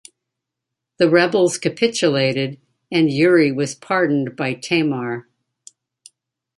[0.97, 2.59] The rebels capitulated
[2.91, 5.29] and Yury was pardoned by Tamar.